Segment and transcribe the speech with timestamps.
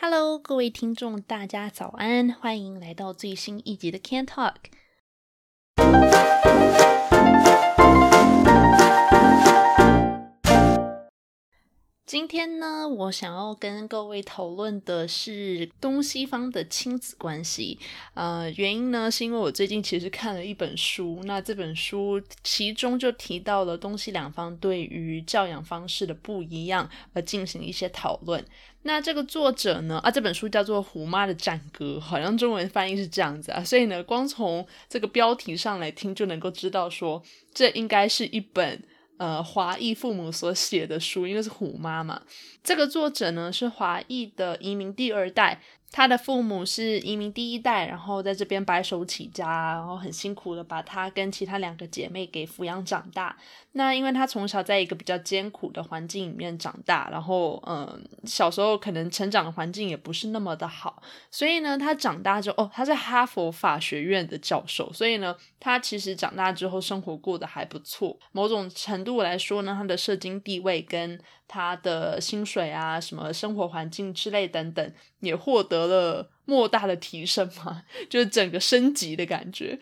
[0.00, 4.54] Hello，各位听众，大家早安，欢迎来到最新一集的 Can Talk。
[12.08, 17.78] 今天呢，我想要跟各位讨论的是东西方的亲子关系。
[18.14, 28.42] 呃，原因呢，是因为我最近其实看了一本书，那这本书其中就提到了东西两方对于教养方式的不一样，而进行一些讨论。
[28.84, 33.62] 那这个作者呢，啊，这本书叫做《虎妈的战歌》，好像中文翻译是这样子啊。
[33.62, 37.22] 所以呢，光从这个标题上来听，就能够知道说，
[37.52, 38.82] 这应该是一本。
[39.18, 42.22] 呃，华裔父母所写的书，因为是虎妈嘛。
[42.64, 45.60] 这个作者呢是华裔的移民第二代。
[45.90, 53.36] 他的父母是移民第一代，然后在这边白手起家，然后很辛苦的把他跟其他两个姐妹给抚养长大。
[53.72, 68.18] 那因为他从小在一个比较艰苦的环境里面长大，然后嗯，小时候可能成长的环境也不是那么的好，所以呢，他长大之后，哦，他是哈佛法学院的教授，所以呢，他其实长大之后生活过得还不错。
[68.32, 79.80] 某种程度来说呢，他的社经地位跟他的薪水啊，什么生活环境之类等等，也获得了莫大的提升嘛， 就是整个升级的感觉。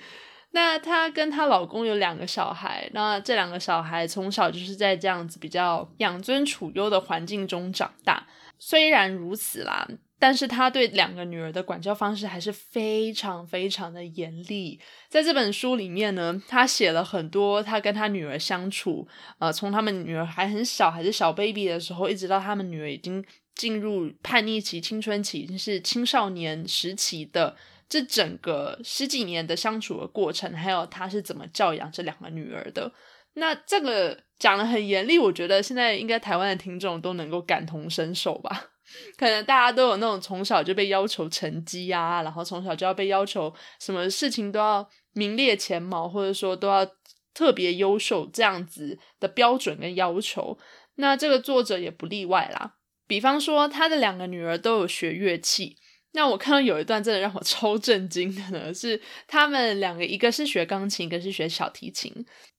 [0.52, 8.26] 那她跟她老公有两个小孩，那这两个小孩从小就是在这样子比较养尊处优的环境中长大。
[8.58, 9.86] 虽然如此啦。
[10.18, 14.80] 但是他对两个女儿的管教方式还是非常非常的严厉。
[15.08, 19.06] 在这本书里面呢，他写了很多他跟他女儿相处，
[19.38, 27.54] 呃，从他们女儿还很小，还是小 baby 的时候，一直到他们女儿已经进入叛逆期、青春期，就是青少年时期的
[27.88, 32.90] 这整个十几年的相处的过程，还有他是怎么教养这两个女儿的。
[33.34, 38.70] 那这个讲的很严厉，我觉得现在应该台湾的听众都能够感同身受吧。
[39.16, 46.86] 可能大家都有那种从小就被要求成绩呀，然后从小就要被要求什么事情都要名列前茅，或者说都要
[47.34, 50.58] 特别优秀这样子的标准跟要求。
[50.96, 52.76] 那这个作者也不例外啦。
[53.06, 55.76] 比方说，他的两个女儿都有学乐器。
[56.12, 62.10] 那我看到有一段真的让我 超震惊的呢，是他们两个，一个是学钢琴，一个是学小提琴。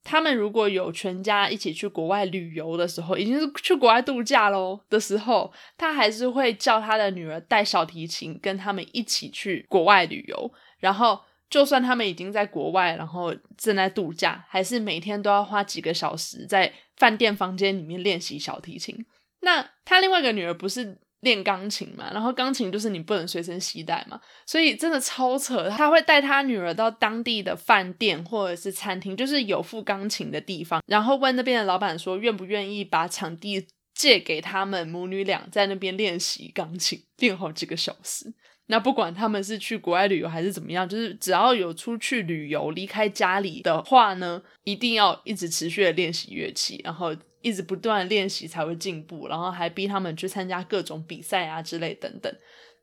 [0.04, 10.52] 他们如果有全家一起去国外旅游的时候，已经是去国外度假喽的时候，他还是会叫他的女儿带小提琴跟他们一起去国外旅游。
[10.80, 11.20] 然后，
[11.50, 18.96] 就算他们已经在国外，然后正在度假，还是每天都要花几个小时在饭店房间里面练习小提琴。
[19.42, 21.00] 那他另外一个女儿不是？
[21.22, 25.68] 练钢琴嘛，然后钢琴就是你不能随身携带嘛，所以真的超扯。
[25.70, 38.32] 他会带他女儿到当地的饭店或者是餐厅，就是有副钢琴的地方，然后问那边的老板说愿不愿意把场地借给他们母女俩在那边练习钢琴，练好几个小时。
[38.68, 47.16] 那不管他们是去国外旅游还是怎么样，就是只要有出去旅游离开家里的话呢，一定要一直持续的练习乐器，然后。
[47.42, 52.34] 一直不断练习才会进步，然后还逼他们去参加各种比赛啊之类等等。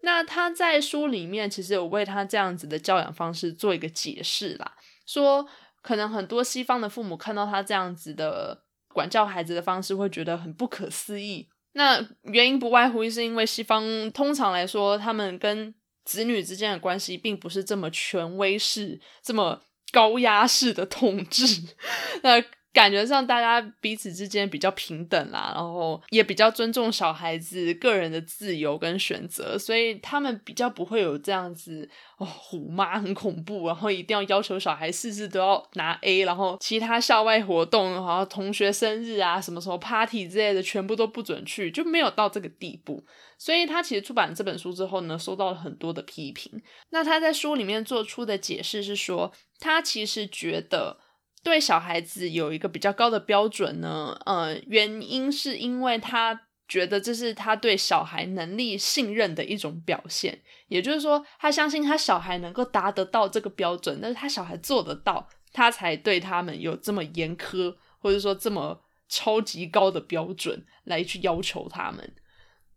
[0.03, 4.76] 那他在书里面其实有为他这样子的教养方式做一个解释啦，
[5.06, 5.47] 说
[5.81, 11.48] 可能很多西方的父母看到他这样子的管教孩子的方式，会觉得很不可思议。
[11.72, 19.60] 那原因不外乎是因为西方通常来说，他们跟子女之间的关系并不是这么权威式、这么
[19.91, 21.44] 高压式的统治。
[22.22, 22.41] 那
[22.75, 43.05] 感觉上大家彼此之间比较平等啦，然后也比较尊重小孩子个人的自由跟选择，所以他们比较不会有这样子哦，虎妈很恐怖，然后一定要要求小孩事事都要拿 A，然后其他校外活动，然后同学生日啊，什么什么 party 之类的，全部都不准去，就没有到这个地步。
[43.39, 46.61] 所以他其实出版这本书之后呢，收到了很多的批评。
[46.91, 51.03] 那他在书里面做出的解释是说，他其实觉得。
[51.44, 72.14] 对小孩子有一个比较高的标准呢，呃，原因是因为他觉得这是他对小孩能力信任的一种表现，也就是说，他相信他小孩能够达得到这个标准，但是他小孩做得到，他才对他们有这么严苛，或者说这么超级高的标准来去要求他们。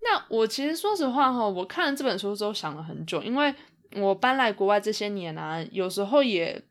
[0.02, 3.56] 那我其实说实话哈，我看了这本书之后想了很久，因为
[3.96, 6.62] 我搬来国外这些年啊，有时候也。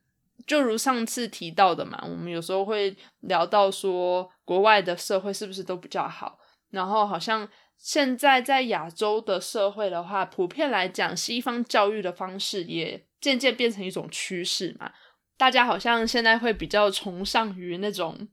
[0.46, 6.38] 就如上次提到的嘛，我们有时候会聊到说，国外的社会是不是都比较好？
[6.70, 14.92] 然后好像现在在亚洲的社会的话，普遍来讲，西方教育的方式也渐渐变成一种趋势嘛。
[15.36, 18.28] 大家好像现在会比较崇尚于那种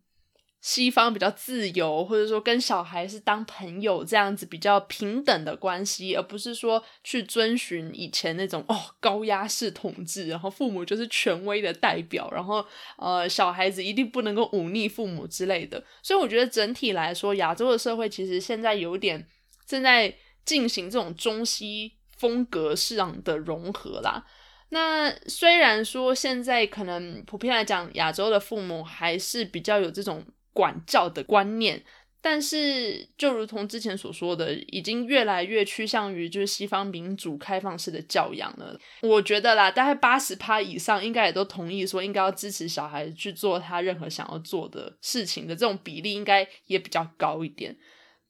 [0.65, 12.65] 西方比较自由，或者说跟小孩是当朋友这样子比较平等的关系，而不是说去遵循以前那种哦高压式统治，然后父母就是权威的代表，然后
[12.97, 15.83] 呃小孩子一定不能够忤逆父母之类的。
[16.01, 19.27] 所以我觉得整体来说，亚洲的社会其实现在有点
[19.67, 20.15] 正在
[20.45, 24.25] 进行这种中西风格上的融合啦。
[24.69, 30.25] 那虽然说现在可能普遍来讲，亚洲的父母还是比较有这种。
[30.53, 31.83] 管教的观念，
[32.21, 38.79] 但是就如同之前所说的，已经越来越趋向于就是西方民主开放式的教养了。
[39.01, 47.75] 我觉得啦，大概八十趴以上应该也都同意说，应该要支持小孩去做他任何想要做的事情的这种比例，应该也比较高一点。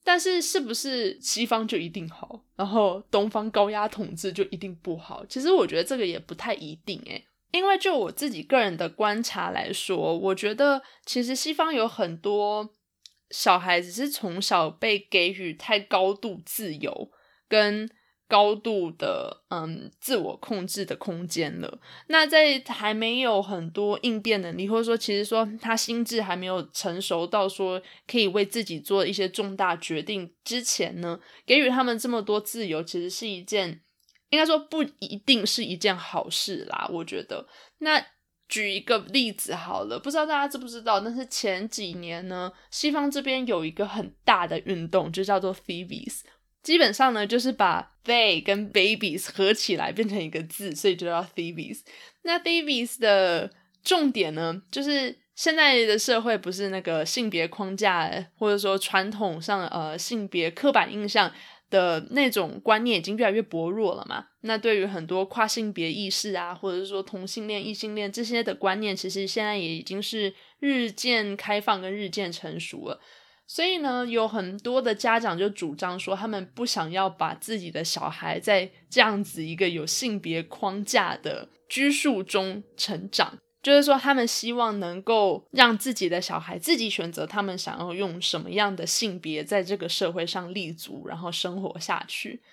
[0.06, 5.26] 但是是不是西方就一定好，然后东方高压统治就一定不好？
[5.28, 7.24] 其实我觉得这个也不太一定诶。
[7.54, 12.74] 因为就我自己个人的观察来说，我觉得其实西方有很多
[13.30, 17.12] 小孩子是从小被给予太高度自由
[17.48, 17.88] 跟
[18.28, 21.80] 高度的嗯自我控制的空间了。
[22.08, 33.83] 那在还没有很多应变能力，或者说其实说他心智还没有成熟到说可以为自己做一些重大决定之前呢，给予他们这么多自由，其实是一件。
[34.34, 37.46] 应该说不一定是一件好事啦，我觉得。
[37.78, 38.04] 那
[38.50, 46.22] 举一个例子好了，不知道大家知不知道，但是前几年呢，西方这边有一个很大的运动，就叫做 Thebes。
[46.64, 51.82] 基本上呢，就是把 they 跟 babies 合起来变成一个字，所以就叫 Thebes。
[52.24, 53.52] 那 Thebes 的
[53.84, 61.32] 重点呢，就是现在的社会不是那个性别框架，或者说传统上呃性别刻板印象。
[61.74, 64.28] 的那种观念已经越来越薄弱了嘛？
[64.42, 73.00] 那对于很多跨性别意识啊，或者是说同性恋、异性恋这些的观念，其实现在也已经是日渐开放跟日渐成熟了。
[73.48, 83.40] 所以呢，有很多的家长就主张说，他们不想要把自己的小孩在这样子一个有性别框架的拘束中成长。
[83.64, 92.44] 就是说，他们希望能够让自己的小孩自己选择他们想要用什么样的性别在这个社会上立足，然后生活下去。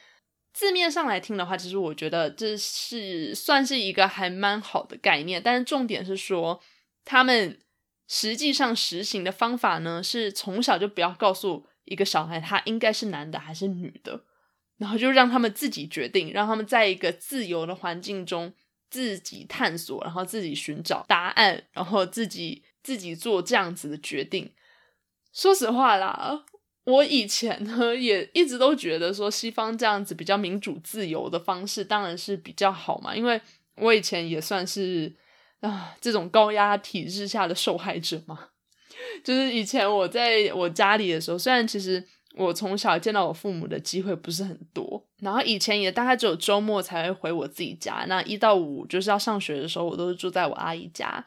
[0.52, 5.42] 字面上来听的话，其实我觉得这是算是一个还蛮好的概念。
[5.42, 6.60] 但是重点是说，
[7.04, 7.58] 他们
[8.06, 14.22] 实际上实行的方法呢，是从小就不要告诉一个小孩他应该是男的还是女的，
[14.78, 18.54] 然后就让他们自己决定，让他们在一个自由的环境中。
[18.90, 24.52] 自己探索，然后自己寻找答案，然后自己自己做这样子的决定。
[25.32, 26.44] 说实话啦，
[26.84, 33.40] 我以前呢也一直都觉得说西方这样子比较民主自由的方式当然是比较好嘛，因为
[33.76, 35.14] 我以前也算是
[35.60, 38.48] 啊这种高压体制下的受害者嘛。
[39.24, 42.06] 就是以前我在我家里的时候，虽然其实。
[42.36, 48.04] 我从小见到我父母的机会不是很多，然后以前也大概只有周末才会回我自己家。
[48.06, 51.24] 那一到五就是要上学的时候，我都是住在我阿姨家。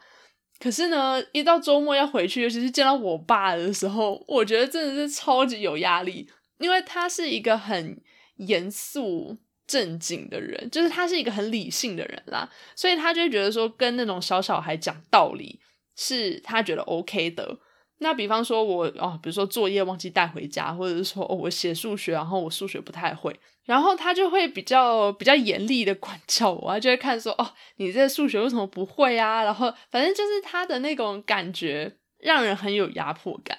[0.58, 6.26] 可是呢，一到周末要回去，尤其是见到我爸的时候，我觉得真的是超级有压力，
[6.58, 8.00] 因为他是一个很
[8.36, 9.36] 严肃
[9.66, 15.60] 正经的人，就是他是一个很理性的人啦，所以他就觉得说跟那种小小孩讲道理
[15.96, 17.58] 是他觉得 OK 的。
[17.98, 29.44] 那比方说，我哦，比如说作业忘记带回家，或者是说我写数学，然后我数学不太会，然后他就会比较比较严厉的管教我，他就会看说，哦，你这数学为什么不会啊？
[29.44, 33.58] 然后反正就是他的那种感觉，让人很有压迫感。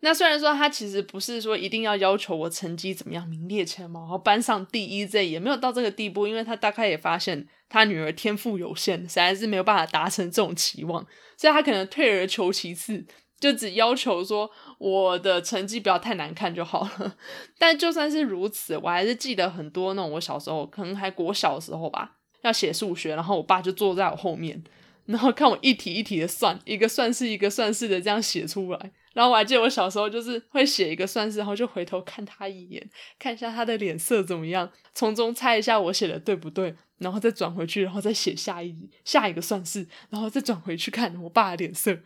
[0.00, 11.06] 那虽然说他其实不是说一定要要求我成绩怎么样名列前茅，然后班上第一这也没有到这个地步，因为他大概也发现他女儿天赋有限，实在是没有办法达成这种期望，
[11.36, 13.04] 所以他可能退而求其次。
[13.38, 17.16] 就只要求说我的成绩不要太难看就好了，
[17.58, 24.62] 但就算是如此，我还是记得很多那种我小时候可能还国小的时候吧，要写数学，然后我爸就坐在我后面，
[25.04, 38.74] 然后看我一题一题的算，一个算式一个算式的这样写出来，然后我还记得我小时候就是会写一个算式，然后就回头看他一眼，看一下他的脸色怎么样，从中猜一下我写的对不对，然后再转回去，然后再写下一
[39.04, 41.96] 下一个算式，然后再转回去看我爸的脸色。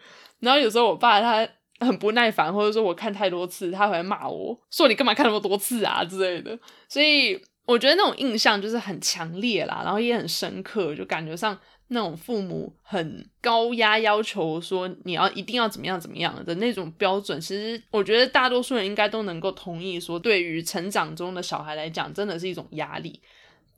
[0.41, 1.49] 然后有时候我爸他
[1.87, 6.59] 很不耐烦，或者说我看太多次，他会骂我说你干嘛看那么多次啊之类的。
[6.89, 11.57] 所以我觉得那种印象就是很强烈啦，然后也很深刻，就感觉上
[11.89, 23.21] 那种父母很高压要求说你要一定要怎么样怎么样的那种标准，其实我觉得大多数人应该都能够同意说，对于成长中的小孩来讲，真的是一种压力。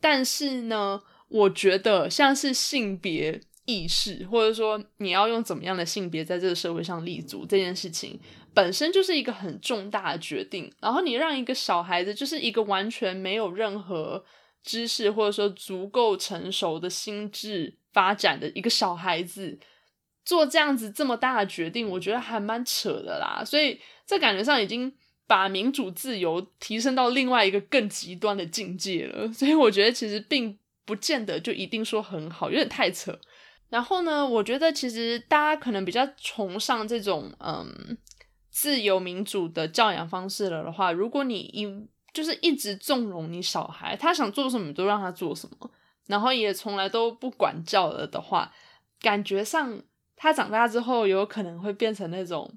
[0.03, 3.41] 但是呢，我觉得像是性别。
[3.65, 8.19] 意识，或者说你要用怎么样的性别在这个社会上立足这件事情，
[8.53, 10.69] 本身就是一个很重大的决定。
[10.81, 14.25] 然后你让一个小孩子，就是一个完全没有任何
[14.65, 19.57] 知识或者说足够成熟的心智发展的一个小孩子，
[20.25, 23.45] 做这样子这么大的决定，我觉得还蛮扯的啦。
[23.45, 24.93] 所以这感觉上已经
[25.27, 29.33] 把民主自由提升到另外一个更极端的境界了。
[29.33, 33.19] 所以我觉得其实并不见得就一定说很好，有点太扯。
[33.69, 37.97] 然后呢，我觉得其实大家可能比较崇尚这种嗯
[38.51, 41.67] 自由民主的教养方式了的话，如果你一
[42.13, 45.71] 就是一直纵容你小孩，他想做什么都让他做什么，
[46.07, 48.53] 然后也从来都不管教了的话，
[49.01, 49.83] 感觉上
[50.17, 52.53] 他长大之后有可能会变成那种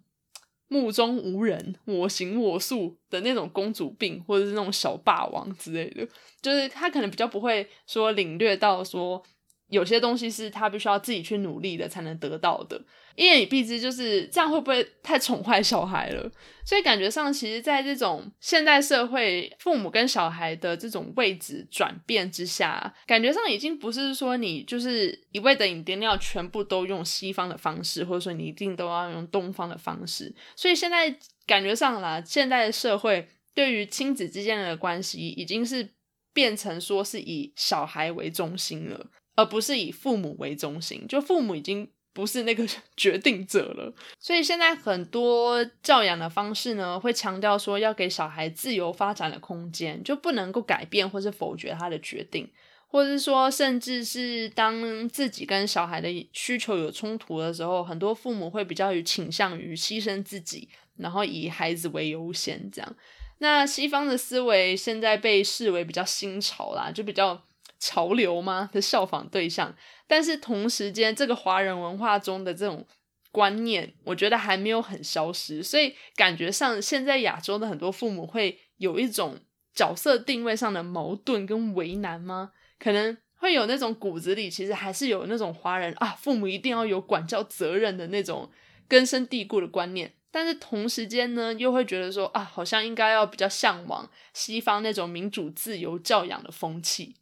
[0.67, 6.07] 目中无人、我行我素的那种公主病，或者是那种小霸王之类的，
[6.41, 9.23] 就是他可能比较不会说领略到说。
[9.67, 12.79] 有些东西是他必须要自己去努力的才能得到的，
[13.15, 16.31] 一言以蔽之，就是这样会不会太宠坏小孩了？
[16.63, 30.33] 所以感觉上，其实，在这种现代社会，父母跟小孩的这种位置转变之下，感觉上已经不是说你就是一味的，你一定要全部都用西方的方式，或者说你一定都要用东方的方式。
[30.55, 31.15] 所以现在
[31.47, 35.89] 感觉上啦，现代的社会对于亲子之间的关系，已经是
[36.33, 39.07] 变成说是以小孩为中心了。
[39.35, 42.65] 而不是以父母为中心，就父母已经不是那个
[42.95, 43.93] 决定者了。
[44.19, 52.49] 所以现在很多教养的方式呢，会强调说要给小孩自由发展的空间，就不能够改变或是否决他的决定，
[52.87, 62.71] 或者是说，甚至是当自己跟小孩的需求有冲突的时候，很多父母会比较于倾向于牺牲自己，然后以孩子为优先。
[62.71, 62.95] 这样，
[63.39, 67.43] 那西方的思维现在被视为比较新潮啦，就比较。
[67.85, 69.75] 潮流吗的效仿对象，
[70.07, 72.83] 但是同时间，这个华人文化中的这种
[73.31, 79.37] 观念，我觉得还没有很消失，所以感觉上现在亚洲的很多父母会有一种
[79.75, 82.53] 角色定位上的矛盾跟为难吗？
[82.79, 88.49] 可能会有那种骨子里其实还是有那种华人啊，父母一定要有管教责任的那种
[88.87, 97.15] 根深蒂固的观念，但是同时间呢，又会觉得说啊，好像应该要比较向往西方那种民主自由教养的风气。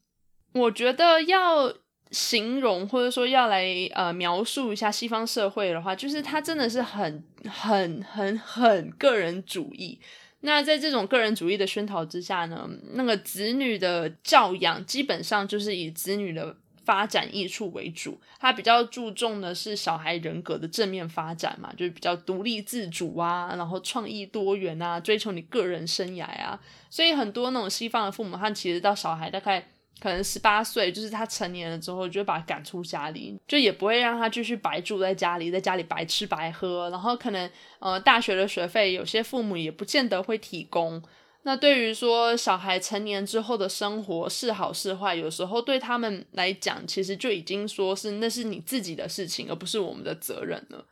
[0.53, 1.74] 我觉得要
[2.12, 10.00] 形容或者说要来呃描述一下西方社会的话，就是它真的是很很很很个人主义。
[10.41, 16.55] 那在这种个人主义的熏陶之下呢，那个子女的教养基本上就是以子女的
[16.86, 18.22] 发展益处为主。
[18.39, 26.60] 他比较注重的是小孩人格的正面发展嘛，就是比较独立自主啊，然后创意多元啊，追求你个人生涯啊。
[26.91, 29.65] 所以很多那种西方的父母，他其实到小孩大概。
[30.00, 36.90] 可能十八岁，就是他成年了之后，就把他赶出家里，就也不会让他继续白住在家里，在家里白吃白喝。
[36.90, 41.02] 然后可能呃，大学的学费，有些父母也不见得会提供。
[41.46, 50.86] 那对于说小孩成年之后的生活是好是坏，有时候对他们来讲，其实就已经说是那是你自己的事情，而不是我们的责任了。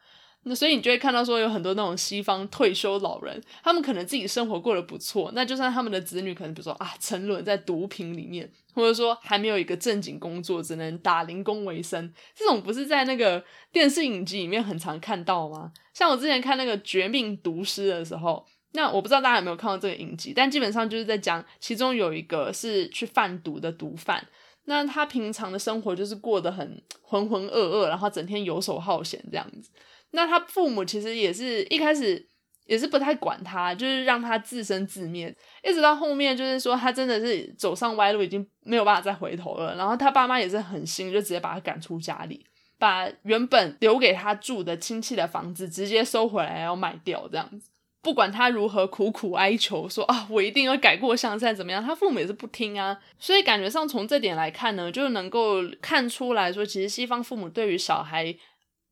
[0.44, 15.72] 那所以你就会看到说有很多那种西方退休老人，他们可能自己生活过得不错，那就算他们的子女可能比如说啊沉沦在毒品里面，或者说还没有一个正经工作，只能打零工为生，这种不是在那个电视影集里面很常看到吗？
[15.94, 24.26] 像我之前看那个《绝命毒师》的时候，那我不知道大家有没有看到这个影集，但基本上就是在讲其中有一个是去贩毒的毒贩，
[24.66, 29.70] 那他平常的生活就是过得很浑浑噩噩，然后整天游手好闲这样子。
[30.12, 32.28] 那他父母其实也是一开始
[32.66, 39.76] 也是不太管他，就是让他自生自灭，一直到后面就是说他真的是走上歪路，已经没有办法再回头了。
[39.76, 42.46] 然后他爸妈也是很心，就直接把他赶出家里，
[42.78, 47.70] 把原本留给他住的亲戚的房子直接收回来要卖掉，这样子。
[48.02, 52.98] 不管他如何苦苦哀求，说啊我一定要改过向善，怎么样，他父母也是不听啊。
[53.20, 58.36] 所以感觉上从这点来看呢，就能够看出来说，其实西方父母对于小孩。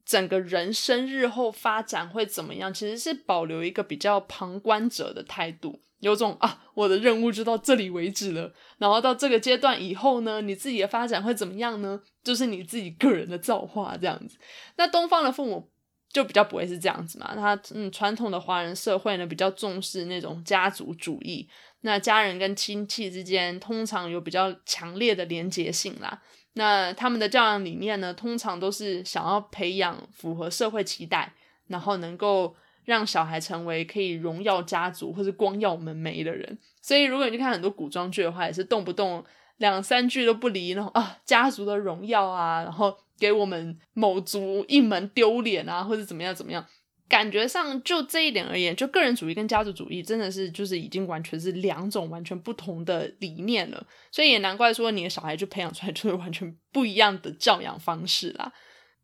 [0.10, 2.74] 整个人生日后发展会怎么样？
[2.74, 8.52] 其实是保留一个比较旁观者的态度，有种啊，我的任务就到这里为止了。
[8.80, 12.02] 然后到这个阶段以后呢，你自己的发展会怎么样呢？
[12.24, 14.36] 就是你自己个人的造化这样子。
[14.78, 15.70] 那东方的父母
[16.12, 17.36] 就比较不会是这样子嘛。
[17.36, 21.48] 他嗯，传统的华人社会呢，比较重视那种家族主义，
[21.82, 26.20] 那家人跟亲戚之间通常有比较强烈的连结性啦。
[26.54, 31.34] 那他们的教养理念呢，通常都是想要培养符合社会期待，
[31.68, 36.58] 然后能够让小孩成为可以荣耀家族或是光耀门楣的人。
[36.82, 39.24] 所以，如果你去看很多古装剧的话，也是动不动
[39.58, 46.66] 两三句都不离，那种啊，家族的荣耀啊，然后给我们某族一门丢脸啊，或者怎么样怎么样。
[47.10, 58.54] 感觉上就这一点而言，就个人主义跟家族主义真的是就是已经完全是两种完全不同的理念了，所以也难怪说你的小孩就培养出来就是完全不一样的教养方式啦。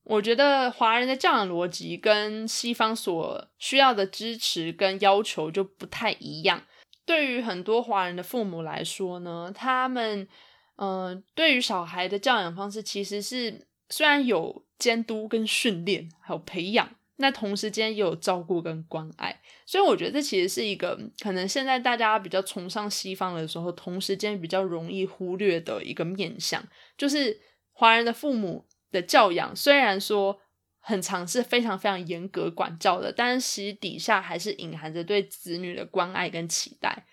[0.04, 6.62] 我觉得华人的教养逻辑跟西方所需要的支持跟要求就不太一样。
[7.08, 10.28] 对于很多华人的父母来说呢，他们
[10.76, 16.88] 嗯，对于小孩的教养方式其实是虽然有监督跟训练，还有培养。
[17.17, 26.62] 那同时间也有照顾跟关爱，所以我觉得这其实是一个可能现在大家比较崇尚西方的时候，同时间比较容易忽略的一个面向，
[26.98, 27.39] 就是
[27.72, 30.38] 华人的父母的教养，虽然说
[30.79, 37.05] 很常是非常非常严格管教的，但是其实底下还是隐含着对子女的关爱跟期待。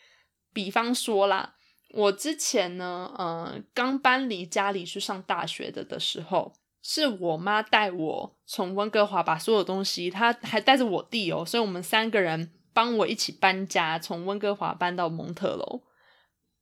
[0.52, 1.54] 比方说啦，
[1.90, 6.52] 我之前呢，呃，刚搬离家里去上大学的的时候。
[6.82, 15.82] 是我妈带我从温哥华把所有东西，她还带着我弟哦，所以我们三个人帮我一起搬家，从温哥华搬到蒙特楼。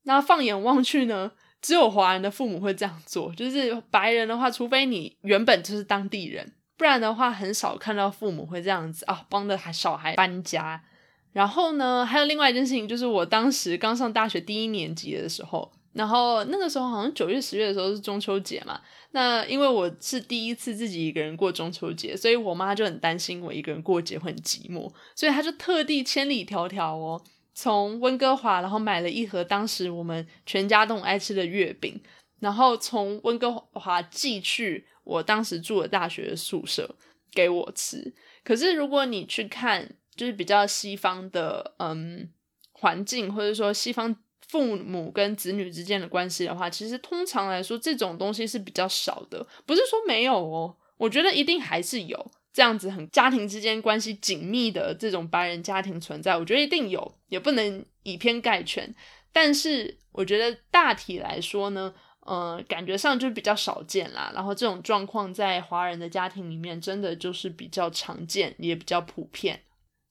[0.03, 10.83] 那放眼望去呢，只有华人的父母会这样做，就是白人的话，除非你原本就是当地人，不然的话很少看到父母会这样子啊，帮着孩小孩搬家。
[11.31, 15.71] 然后呢，还有另外一件事情，就是我当时刚上大学第一年级的时候。
[15.93, 18.79] 然后那个时候好像九月十月的时候是中秋节嘛，
[19.11, 27.21] 那因为我是第一次自己一个人过中秋节，所以我妈就很担心我一个人过节会很寂寞，所以她就特地千里迢迢哦，
[27.53, 32.01] 从温哥华然后买了一盒当时我们全家都很爱吃的月饼，
[32.39, 36.95] 然后从温哥华寄去我当时住的大学宿舍
[37.33, 38.13] 给我吃。
[38.45, 42.29] 可是如果你去看就是比较西方的嗯
[42.71, 44.15] 环境，或者说西方。
[44.51, 49.47] 父母跟子女之间的关系的话，其实通常来说，这种东西是比较少的。
[49.65, 56.37] 不是说没有哦，我觉得一定还是有这样子很家庭之间关系紧密的这种白人家庭存在。
[56.37, 58.93] 我觉得一定有，也不能以偏概全。
[59.31, 61.93] 但是我觉得大体来说呢，
[62.25, 64.33] 呃，感觉上就比较少见啦。
[64.35, 69.61] 然后这种状况在华人的家庭里面，真的就是比较常见，也比较普遍。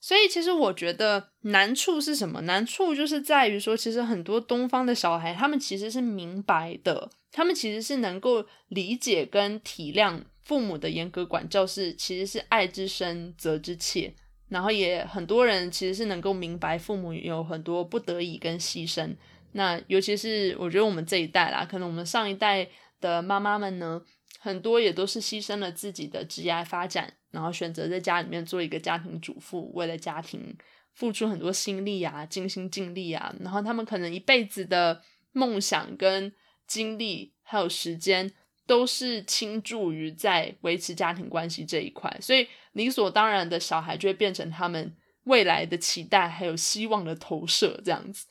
[0.00, 2.40] 所以其实我觉得难处是什么？
[2.40, 14.14] 难处就是在于说，其实很多东方的小孩，他们其实是明白的，他们其实是能够理解跟体谅父母的严格管教是其实是爱之深责之切，
[14.48, 19.14] 然后也很多人其实是能够明白父母有很多不得已跟牺牲。
[19.52, 22.66] 那尤其是我觉得我们这一代啦，可能我们上一代
[23.00, 24.00] 的妈妈们呢，
[24.38, 27.12] 很多也都是牺牲了自己的职业发展。
[27.30, 30.56] 然后选择在家里面做一个家庭主妇，为了家庭
[30.92, 33.34] 付出很多心力啊，尽心尽力啊。
[33.40, 35.00] 然后他们可能一辈子的
[35.32, 36.32] 梦想跟
[36.66, 38.32] 精力还有时间，
[38.66, 42.14] 都是倾注于在维持家庭关系这一块。
[42.20, 48.26] 所以理所当然的小孩就会变成他们未来的期待还有希望的投射这样子。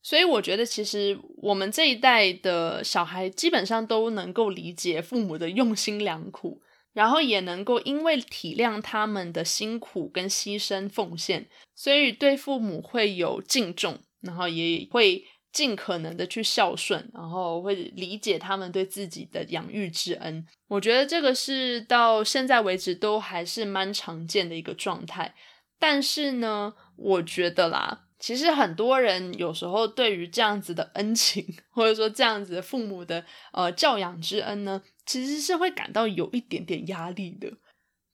[0.00, 6.62] 所以我觉得，其实我们这一代的小孩基本上都能够理解父母的用心良苦。
[6.98, 20.44] 然后也能够因为体谅他们的辛苦跟牺牲奉献，所以对父母会有敬重，然后也会尽可能的去孝顺，然后会理解他们对自己的养育之恩。
[20.66, 25.32] 我觉得这个是到现在为止都还是蛮常见的一个状态。
[25.78, 28.07] 但是呢，我觉得啦。
[28.18, 37.48] 其实很多人有时候对于这样子的恩情，或者说这样子的父母的呃教养之恩呢，其实是会感到有一点点压力的。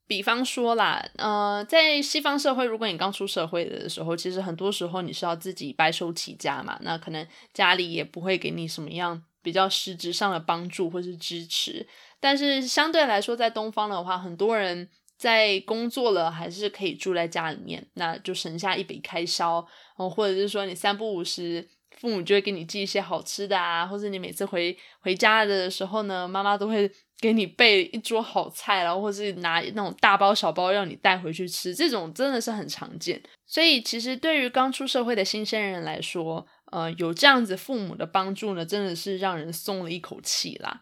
[0.07, 11.89] 比方说啦，呃，在西方社会，如果你刚出社会的时候，其实很多时候你是要自己白手起家嘛，那可能家里也不会给你什么样比较实质上的帮助或是支持。
[12.21, 14.91] 但是相对来说，在东方的话，很多人。
[15.17, 19.67] 在工作了，还是可以住在家里面，那就省下一笔开销。
[19.97, 33.23] 哦，或者是说你三不五时，父母就会给你寄一些好吃的啊，或者你每次回回家的时候呢，妈妈都会给你备一桌好菜，然后或是拿那种大包小包让你带回去吃，这种真的是很常见。
[33.47, 40.81] 所以其实对于刚出社会的新鲜人来说，呃，有这样子父母的帮助呢，真的是让人松了一口气啦。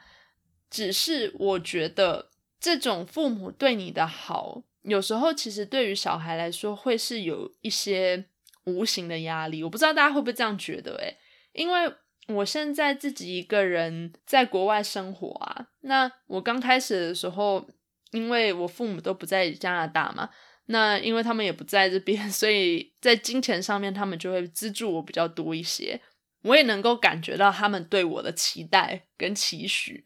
[0.70, 2.31] 只是我觉得。
[2.62, 8.24] 这种父母对你的好，有时候其实对于小孩来说会是有一些
[8.66, 9.64] 无形的压力。
[9.64, 10.94] 我不知道大家会不会这样觉得？
[10.98, 11.18] 诶
[11.52, 11.92] 因为
[12.28, 17.68] 我现在自己一个人在国外生活啊，那我刚开始的时候，
[18.12, 20.30] 因为我父母都不在加拿大嘛，
[20.66, 26.00] 那因为他们也不在这边， 所以在金钱上面他们就会资助我比较多一些。
[26.42, 30.04] 我也能够感觉到他们对我的期待跟期许，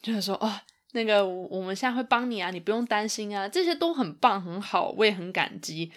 [0.00, 0.60] 就是说，哦。
[0.98, 5.92] 那个我们现在会帮你啊，你不用担心啊，这些都很棒很好，我也很感激。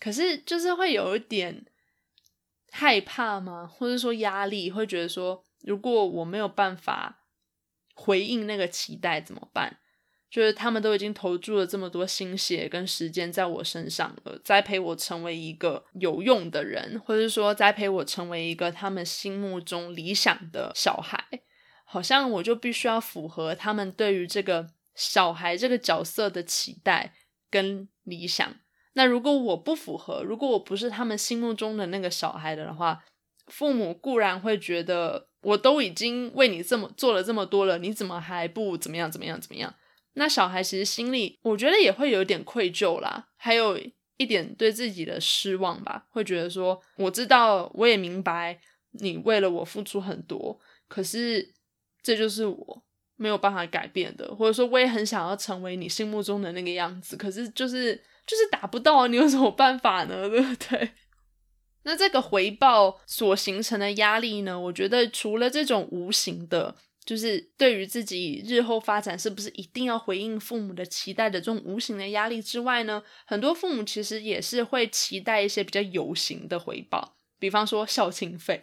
[0.00, 1.66] 可是就是会有一点
[2.70, 3.66] 害怕吗？
[3.66, 7.24] 或者说压力，会觉得说，如果我没有办法
[7.94, 9.78] 回应那个期待怎么办？
[10.28, 21.24] 就是他们都已经投注了这么多心血跟时间在我身上了，栽培我成为一个有用的人，或者说栽培我成为一个他们心目中理想的小孩，
[21.88, 27.14] 好像我就必须要符合他们对于这个小孩这个角色的期待
[27.48, 28.54] 跟理想。
[28.94, 33.04] 那如果我不符合，如果我不是他们心目中的那个小孩的话，
[33.46, 39.74] 父母固然会觉得我都已经为你这么做了这么多了，你怎么还不怎么样怎么样怎么样？
[40.14, 43.78] 那小孩其实心里，我觉得也会有点愧疚啦，还有
[44.16, 48.58] 一点对自己的失望吧，会觉得说，我知道，我也明白
[48.92, 51.54] 你为了我付出很多，可是
[52.06, 52.82] 这就是我
[53.16, 60.28] 没有办法改变的，或者说我也很想要成为你心目中的那个样子，可是就是就是达不到，你有什么办法呢？
[60.30, 60.90] 对不对？
[61.82, 64.58] 那这个回报所形成的压力呢？
[64.58, 66.76] 我觉得除了这种无形的。
[67.04, 78.60] 就是对于自己日后发展是不是一定要回应父母的期待的这种无形的压力之外呢，很多父母其实也是会期待一些比较有形的回报，比方说孝亲费。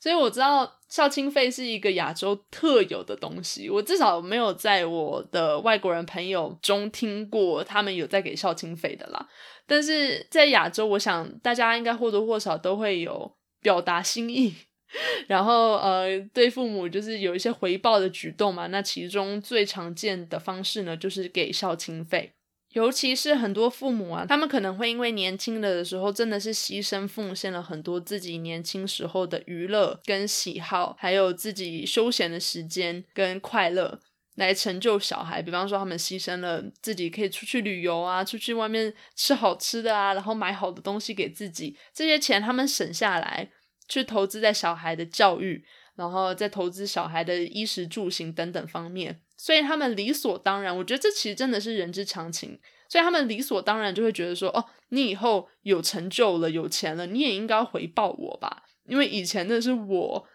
[0.00, 9.28] 所以我知道孝亲费是一个亚洲特有的东西，我至少没有在我的外国人朋友中听过他们有在给孝亲费的啦。
[9.66, 14.54] 但是在亚洲，我想大家应该或多或少都会有表达心意。
[15.28, 18.68] 然后，呃，对父母就是有一些回报的举动嘛。
[18.68, 22.32] 那其中最常见的方式呢，就是给孝亲费。
[22.72, 33.98] 尤其是很多父母啊，他们可能会因为年轻的时候真的是牺牲奉献了很多自己年轻时候的娱乐跟喜好，还有自己休闲的时间跟快乐，
[34.34, 35.40] 来成就小孩。
[35.40, 43.50] 比方说，他们牺牲了自己可以出去旅游啊，出去外面吃好吃的啊，然后买好的东西给自己，这些钱他们省下来。
[43.90, 45.64] 去投资在小孩的教育，
[45.96, 60.26] 然后再投资小孩的衣食住行等等方面，所以他们理所当然，我觉得这其实真的是人之常情，所以他们理所当然就会觉得说，哦，你以后有成就了，有钱了，你也应该回报我吧，因为以前的是我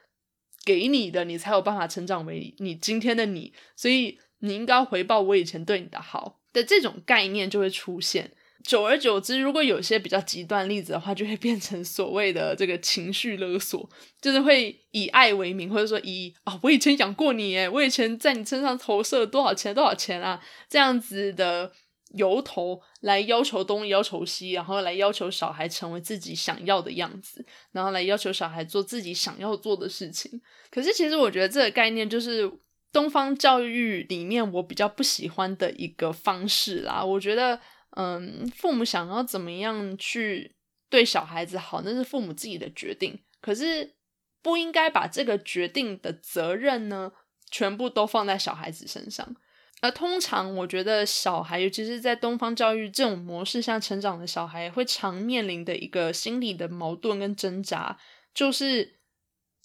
[0.65, 8.31] 给你的，你才有办法成长为你今天的你，所以你应该回报我以前对你的好的这种概念就会出现。
[8.63, 13.87] 久而久之，如果有些比较极端例子的话，就会变成所谓的这个情绪勒索，
[14.21, 21.73] 就是会以爱为名，或者说以啊，我以前养过你，诶，我以前在你身上投射多少钱，多少钱啊，这样子的
[22.15, 30.41] 由头来要求东，要求西，然后来要求小孩成为自己想要的样子，然后来要求小孩做自己想要做的事情。
[30.71, 32.49] 可是，其实我觉得这个概念就是
[32.93, 37.03] 东方教育里面我比较不喜欢的一个方式啦。
[37.03, 37.59] 我觉得。
[37.95, 40.55] 嗯，父母想要怎么样去
[40.89, 43.23] 对小孩子好，那是父母自己的决定。
[43.39, 43.95] 可是
[44.41, 47.11] 不应该把这个决定的责任呢，
[47.51, 49.35] 全部都放在小孩子身上。
[49.81, 57.99] 而通常，我觉得小孩，尤其是在东方教育这种模式下成长的小孩，会常面临的一个心理的矛盾跟挣扎，
[58.33, 58.99] 就是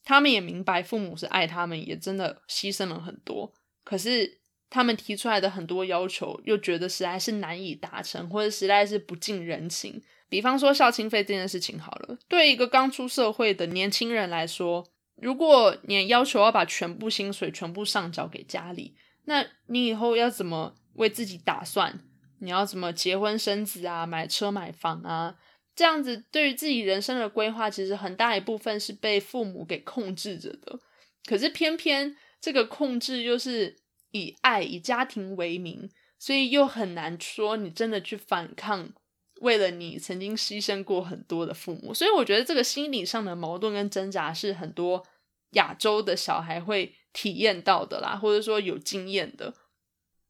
[0.05, 4.38] 他们也明白父母是爱他们，也真的牺牲了很多，可是。
[4.71, 10.03] 他们提出来的很多要求，又觉得实在是难以达成，或者实在是不近人情。
[10.29, 22.01] 比方说孝亲费这件事情，好了，对一个刚出社会的年轻人来说，如果你要求要把全部薪水全部上缴给家里，那你以后要怎么为自己打算？
[22.41, 25.37] 你要怎么结婚生子啊，买车买房啊？
[25.75, 30.79] 这样子对于自己人生的规划，其实很大一部分是被父母给控制着的。
[31.25, 33.77] 可是偏偏这个控制又是。
[34.11, 38.93] 以爱以家庭为名，所以又很难说你真的去反抗，
[39.41, 45.07] 为了你曾经牺牲过很多的父母，所以我觉得这个心理上的矛盾跟挣扎是很多
[45.51, 49.55] 亚洲的小孩会体验到的啦，或者说有经验的。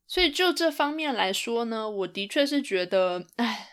[0.07, 3.69] 所以就这方面来说呢，我的确是觉得，哎，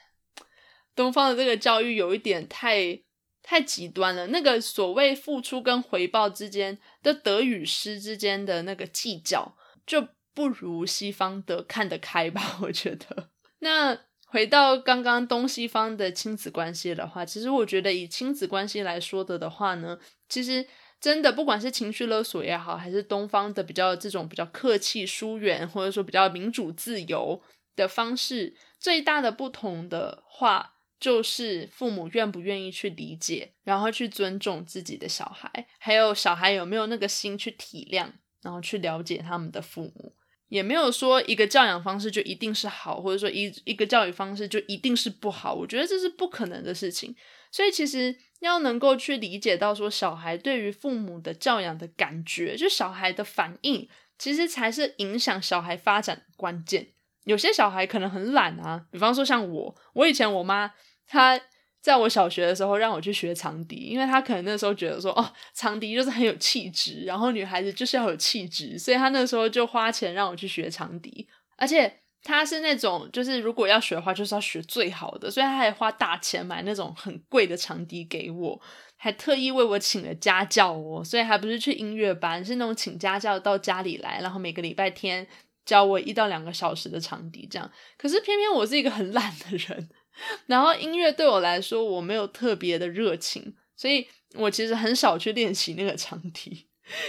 [0.95, 3.03] 东方的这个教育有一点太
[3.43, 4.27] 太极端了。
[4.27, 9.57] 那个所谓付出跟回报之间的得与失之间的那个计较。
[9.87, 13.31] 就不如西方的看得开吧， 我觉得。
[13.61, 20.67] 那回到刚刚东西方的亲子关系的话，其实我觉得以亲子关系来说的的话呢，其实
[21.01, 27.41] 真的不管是情绪勒索也好，还是东方的比较这种比较客气疏远，或者说比较民主自由
[27.77, 38.11] 的方式，最大的不同的话，就是父母愿不愿意去理解，然后去尊重自己的小孩，还有小孩有没有那个心去体谅。
[38.47, 40.15] 然后去了解他们的父母，
[40.47, 45.53] 也没有说一个教养方式就一定是好，或者说一一个教育方式就一定是不好。
[45.53, 47.13] 我觉得这是不可能的事情。
[47.51, 56.87] 所以其实要能够去理解到说，小孩对于父母的教养的感觉，就小孩的反应，其实才是影响小孩发展关键。
[57.25, 60.73] 有些小孩可能很懒啊，比方说像我，我以前我妈
[61.09, 61.41] 她。
[61.87, 71.29] 在我小学的时候，让我去学长笛，因为他可能那时候觉得说，哦，长笛就是很有气质，然后女孩子就是要有气质，所以他那时候就花钱让我去学长笛。
[71.57, 78.61] 而且他是那种，就是如果要学的话，就是要学最好的，所以他还花大钱买那种很贵的长笛给我，
[78.97, 85.25] 还特意为我请了家教哦，所以还不是去音乐班，是那种请家教到家里来，然后每个礼拜天
[85.65, 87.71] 教我一到两个小时的长笛这样。
[87.97, 89.89] 可是偏偏我是一个很懒的人。
[90.47, 96.67] 然后音乐对我来说，我没有特别的热情，所以我其实很少去练习那个长笛。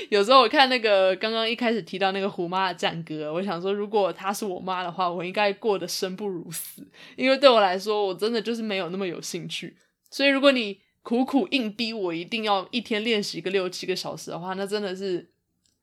[0.10, 9.78] 有时候我看那个刚刚一开始提到那个虎妈的战歌，我想说，如果她是我妈的话，我应该过得生不如死，因为对我来说，我真的就是没有那么有兴趣。
[10.10, 15.30] 所以如果你苦苦硬逼我一定要一天练习个六七个小时的话，那真的是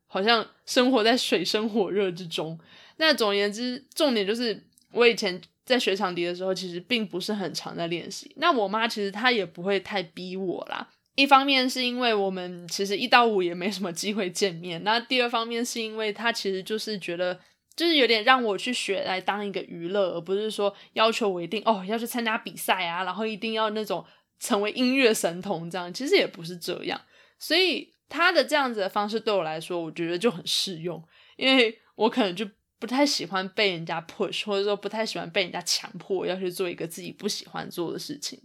[0.06, 2.58] 好像生活在水深火热之中。
[2.96, 5.40] 那总而言之，重点就是我以前。
[5.64, 8.30] 在学长笛的时候，其实并不是很常在练习。
[8.36, 10.88] 那我妈其实她也不会太逼我啦。
[11.14, 14.82] 一方面是因为我们其实一到五也没什么机会见面。
[14.84, 17.40] 那第二方面是因为她其实就是觉得，
[17.76, 24.04] 就是有点让我去学来当一个娱乐，而不是说要求我一定哦要去参加比赛啊，然后一定要那种
[24.38, 25.92] 成为音乐神童这样。
[25.94, 27.00] 其实也不是这样。
[27.38, 31.02] 所以她的这样子的方式对我来说，我觉得就很适用，
[31.36, 32.46] 因为我可能就。
[32.84, 38.38] 不太喜欢被人家 push，或者说不太喜欢被人家强迫要去做一个自己不喜欢做的事情。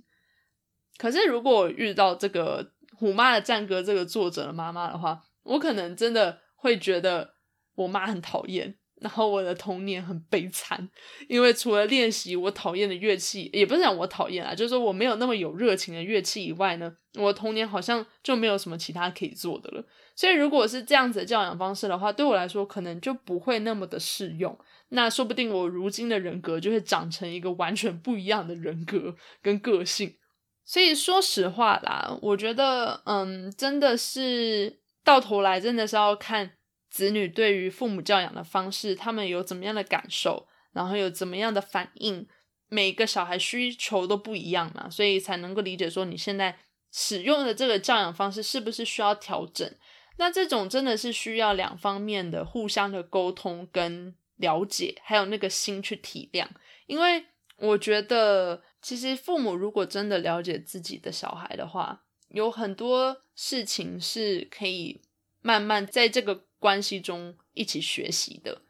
[0.97, 2.63] 可是如果我遇到这个
[2.97, 7.34] 《虎妈的战歌》这个作者的妈妈的话，我可能真的会觉得
[7.75, 8.73] 我妈很讨厌。
[9.02, 10.89] 然后我的童年很悲惨，
[11.28, 19.86] 因为除了练习我讨厌的乐器，也不是讲我讨厌啊，就是说我没有那么有热情的乐器以外呢，我童年好像就没有什么其他可以做的了。
[20.19, 24.60] 所以如果是这样子的教养方式的话，对我来说可能就不会那么的适用。
[24.89, 30.17] 那说不定我如今的人格就会长成一个完全不一样的人格跟个性。
[30.65, 36.51] 所以说实话啦，我觉得，嗯，真的是到头来真的是要看。
[36.91, 42.27] 子女对于父母教养的方式，他们有怎么样的感受，然后有怎么样的反应？
[42.67, 46.58] 每个小孩需求都不一样嘛，所以才能够理解说你现在
[46.91, 49.71] 使用的这个教养方式是不是需要调整？
[50.19, 56.45] 那这种真的是需要两方面的互相的沟通跟了解，还有那个心去体谅。
[56.86, 57.25] 因为
[57.58, 65.01] 我觉得，其实父母如果真的了解自己的小孩的话，有很多事情是可以
[65.41, 66.43] 慢慢在这个。
[66.62, 68.62] 关系中一起学习的，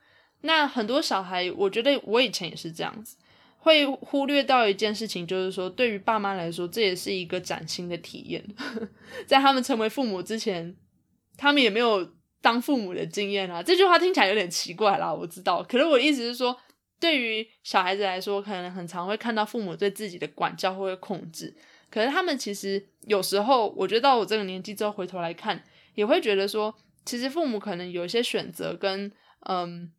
[0.42, 3.18] 那很多小孩，我觉得我以前也是这样子，
[3.58, 8.46] 会忽略到一件事情，就是说，对于爸妈来说，这也是一个崭新的体验。
[9.26, 10.76] 在他们成为父母之前，
[11.40, 12.08] 他们也没有
[12.42, 13.64] 当父母的经验啊。
[13.64, 15.64] 这句话听起来有点奇怪啦，我知道。
[15.64, 16.56] 可是我意思是说，
[17.00, 21.56] 对于小孩子来说，可能很常会看到父母对自己的管教或者控制，
[21.90, 25.64] 可是他们其实有时候，我觉得到我这个年纪之后回头来看，
[25.96, 26.76] 也会觉得说。
[27.06, 29.12] 其实父母可能有一些选择跟
[29.48, 29.92] 嗯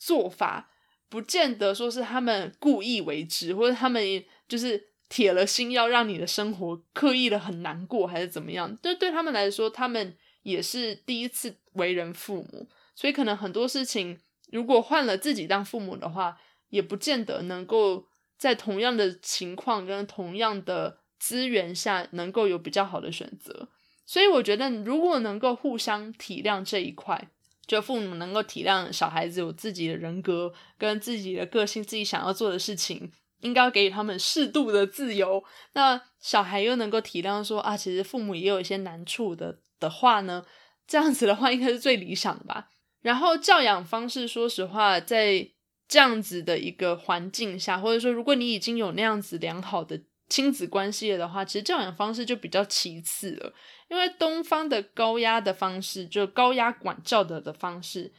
[0.00, 0.68] 做法，
[1.08, 4.02] 不见得说是他们故意为之，或者他们
[4.48, 8.76] 就是铁了心要让你的生活刻意的很难过，还是怎么样？
[8.82, 14.16] 就对他们来说，他们也是第一次为人父母，所以可能很多事情，
[14.52, 18.06] 如果换了自己当父母的话，也不见得能够
[18.38, 23.68] 在同样的情况跟同样的资源下，能够有比较好的选择。
[24.04, 27.28] 所以我觉得，如果能够互相体谅这一块，
[27.66, 35.42] 就父母能够体谅小孩子有自己的人格跟自己的个性，自己想要做的事情，应该给予他们适度的自由。
[35.72, 40.44] 那小孩又能够体谅说啊，其实父母也有一些难处的的话呢，
[40.86, 42.68] 这样子的话应该是最理想的吧。
[43.02, 45.48] 然后教养方式，说实话，在
[45.86, 53.52] 这样子的一个环境下，或者说如果你已经有那样子良好的亲子关系了的话，其实教养方式就比较其次了。
[53.88, 58.12] 因为东方的高压的方式，就高压管教的的方式，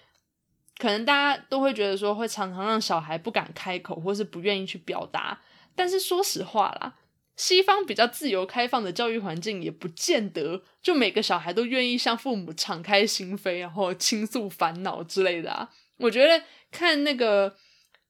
[0.78, 5.42] 可能大家都会觉得说，会常常让小孩不敢开口，或是不愿意去表达。
[5.76, 6.96] 但是说实话啦，
[7.38, 15.70] 西方比较自由开放的教育环境，也不见得就每个小孩都愿意向父母敞开心扉，然后倾诉烦恼之类的啊。
[16.00, 17.56] 我觉得看那个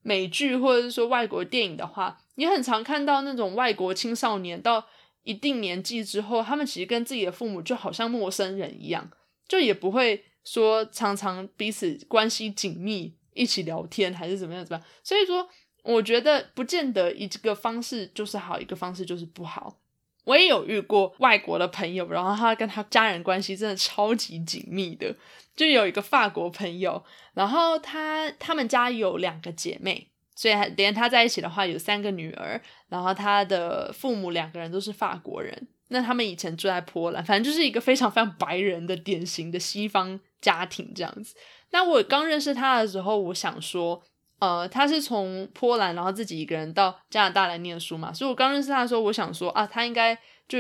[0.02, 4.88] 美剧或者是说外国电影的话，也很常看到那种外国青少年到。
[5.24, 9.12] 一定年纪之后，他们其实跟自己的父母就好像陌生人一样，
[9.46, 14.90] 就也不会说常常彼此关系紧密，一起聊天，还是怎么样怎么样。
[15.04, 15.50] 所以说，
[15.88, 19.78] 我觉得不见得一个方式就是好，一个方式就是不好。
[20.26, 25.16] 我也有遇过外国的朋友，然后他跟他家人关系真的超级紧密的。
[25.56, 27.02] 就有一个法国朋友，
[27.34, 35.68] 然后他他们家有两个姐妹，所以连他在一起的话有三个女儿，然后他的父母两个人都是法国人。
[35.88, 41.34] 那他们以前住在波兰，反正就是一个非常 非常白人的典型的西方家庭这样子。
[41.72, 44.04] 那我刚认识他的时候，我想说，
[44.40, 50.60] 呃，他是从波兰，然后自己一个人到加拿大来念书嘛，所以我刚认识他的时候，我想说啊，他应该就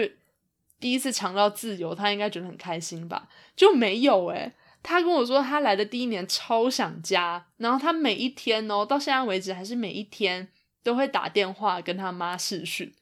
[0.79, 3.27] 第一次尝到自由，他应该觉得很开心吧？
[3.55, 4.53] 就没有诶。
[4.83, 10.47] 他跟我说，他来的第一年超想家，然后他每一天哦，到现在为止还是每一天
[10.81, 12.93] 都会打电话跟他妈视讯。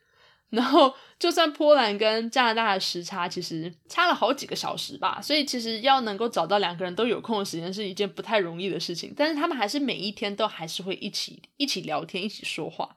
[0.51, 9.13] 然后，就算波兰跟加拿大的时差其实差了好几个小时吧，所以其实要能够找到两个人都有空的时间是一件不太容易的事情。
[9.17, 12.95] 但是他们还是每一天都还是会一起一起聊天，一起说话。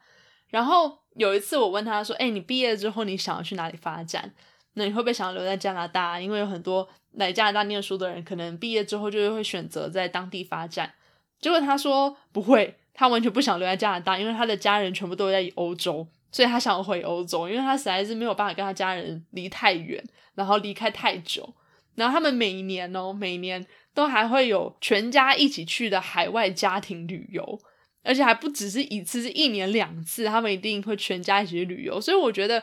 [0.49, 4.33] 然后有一次我问他说：“哎，你毕业之后你想要去哪里发展？
[4.75, 6.21] 那你会不会想要留在加拿大？
[6.21, 10.95] 因为有很多来加拿大念书的人，可能毕业之后就会选择在当地发展。”
[11.41, 16.07] 结果他说不会，他完全不想留在加拿大，因为他的家人全部都在欧洲。
[16.31, 20.03] 所以他想回欧洲，因为他实在是没有办法跟他家人离太远，
[20.35, 21.55] 然后离开太久。
[21.95, 27.61] 然后他们每年哦，每年都还会有全家一起去的海外家庭旅游，
[28.05, 32.01] 而且还不只是一次，是一年两次，他们一定会全家一起去旅游。
[32.01, 32.63] 所以我觉得，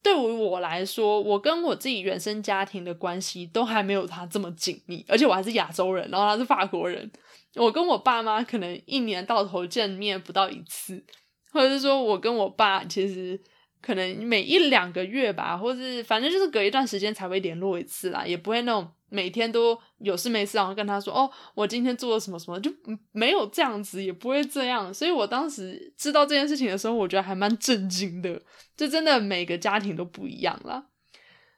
[0.00, 7.10] 对于我来说，我跟我自己原生家庭的关系都还没有他这么紧密，而且我还是亚洲人，然后他是法国人，
[7.56, 11.04] 我跟我爸妈可能一年到头见面不到一次。
[11.52, 13.40] 或者是说，我跟我爸其实
[13.80, 22.70] 可能每一两个月吧，或是反正就是隔一段时间才会联络一次啦，也不会那种每天都有事没事，然后跟他说哦，我今天做了什么什么，就
[23.12, 24.92] 没有这样子，也不会这样。
[24.92, 28.42] 所以我当时知道这件事情的时候，我觉得还蛮震惊的。
[28.76, 30.86] 就真的每个家庭都不一样啦。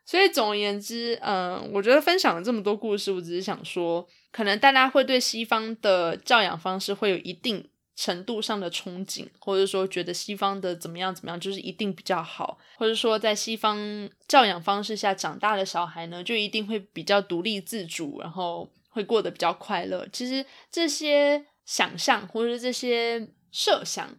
[0.07, 7.70] 所以总而言之，嗯，我觉得分享了这么多故事，我只是想说，可能大家会对西方的教养方式会有一定。
[8.03, 20.09] 程度上的憧憬，或者说觉得西方的怎么样怎么样，就是一定比较好，或者说在西方教养方式下长大的小孩呢，就一定会比较独立自主，然后会过得比较快乐。
[20.11, 24.17] 其实这些想象或者这些设想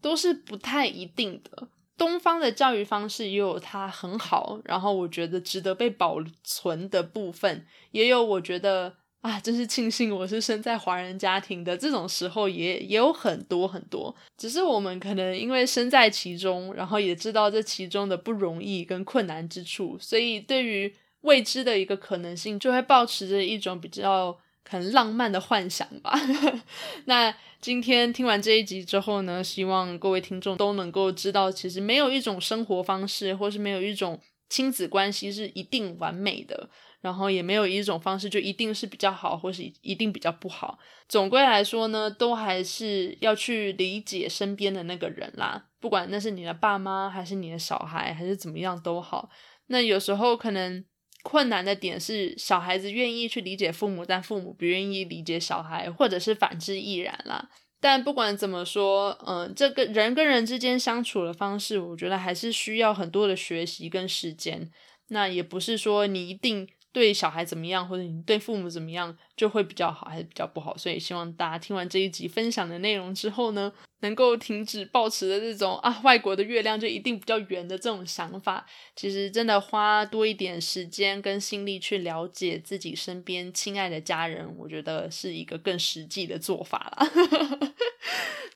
[0.00, 1.66] 都是不太一定的。
[1.96, 8.94] 东方的教育方式也有它很好，然后我觉得值得被保存的部分，也有我觉得。
[9.24, 11.74] 啊，真是庆幸我是生在华人家庭的。
[11.74, 24.36] 这种时候也也有很多很多，只是我们可能因为身在其中，然后也知道这其中的不容易跟困难之处，所以对于未知的一个可能性，就会保持着一种比较
[24.68, 26.12] 很浪漫的幻想吧。
[27.06, 36.68] 那今天听完这一集之后呢，希望各位听众都能够知道，其实没有一种生活方式，或是没有一种亲子关系是一定完美的。
[37.04, 40.78] 然后也没有一种方式就一定是比较好，或是一定比较不好。
[41.06, 45.66] 总归来说呢，都还是要去理解身边的那个人啦。
[45.78, 49.28] 不管那是你的爸妈，还是你的小孩，还是怎么样都好。
[49.66, 50.82] 那有时候可能
[51.22, 57.50] 困难的点是，小孩子愿意去理解父母，但父母不愿意理解小孩，或者是反之亦然啦。
[57.82, 64.70] 但不管怎么说，嗯，这个人跟人之间相处的方式，我觉得还是需要很多的学习跟时间。
[65.08, 66.66] 那也不是说你一定。
[66.94, 70.76] 对小孩怎么样，或者你对父母怎么样，就会比较好，还是比较不好？
[70.76, 73.72] 所以希望大家听完这一集分享的内容之后呢，
[74.04, 78.66] 能够停止抱持的这种啊，外国的月亮就一定比较圆的这种想法。
[78.94, 87.72] 其实真的花多一点时间跟心力去了解自己身边亲爱的家人，我觉得是一个更实际的做法了。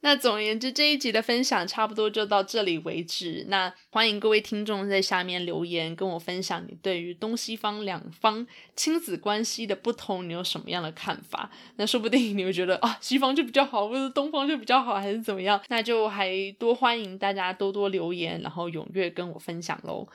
[0.00, 3.44] 那总而言之，这一集的分享差不多就到这里为止。
[3.48, 11.50] 那欢迎各位听众在下面留言，跟我分享你对于东西方两方亲子关系的不同，你有什么样的看法？
[11.76, 15.62] 那说不定你会觉得啊，西方就比较好，或者东方就比较好，还是怎么么样？
[15.68, 20.09] 那就还多欢迎大家多多留言，然后踊跃跟我分享喽。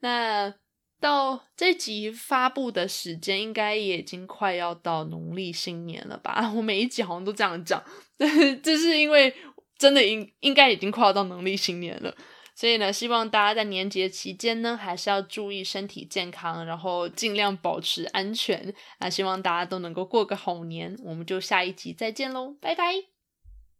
[0.00, 0.52] 那
[1.00, 6.52] 到这集发布的时间，应该也已经快要到农历新年了吧？
[6.56, 7.82] 我每一集好像都这样讲。
[8.62, 9.34] 这是因为
[9.78, 12.14] 真的应应该已经快要到农历新年了，
[12.54, 18.74] 所以呢，希望大家在年节期间呢，还是要注意身体健康，然后尽量保持安全。
[18.98, 23.19] 那希望大家都能够过个好年，我们就下一集再见喽，拜拜。